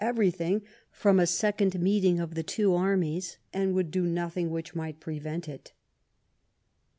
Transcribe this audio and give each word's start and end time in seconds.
everything 0.03 0.63
from 0.91 1.19
a 1.19 1.27
second 1.27 1.79
meeting 1.79 2.19
of 2.19 2.33
the 2.33 2.41
two 2.41 2.73
armies, 2.73 3.37
and 3.53 3.71
would 3.75 3.91
do 3.91 4.01
nothing 4.01 4.49
which 4.49 4.73
might 4.73 4.99
prevent 4.99 5.47
it. 5.47 5.71